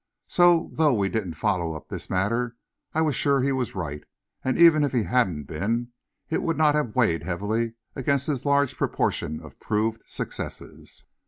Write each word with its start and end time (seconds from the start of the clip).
So, 0.27 0.71
though 0.73 0.95
we 0.95 1.09
didn't 1.09 1.35
follow 1.37 1.75
up 1.75 1.89
this 1.89 2.09
matter, 2.09 2.55
I 2.91 3.01
was 3.03 3.15
sure 3.15 3.39
he 3.41 3.51
was 3.51 3.75
right, 3.75 4.03
and, 4.43 4.57
even 4.57 4.83
if 4.83 4.93
he 4.93 5.03
hadn't 5.03 5.43
been, 5.43 5.89
it 6.27 6.41
would 6.41 6.57
not 6.57 6.73
have 6.73 6.95
weighed 6.95 7.21
heavily 7.21 7.75
against 7.95 8.25
his 8.25 8.43
large 8.43 8.75
proportion 8.75 9.39
of 9.41 9.59
proved 9.59 10.01
successes. 10.07 11.05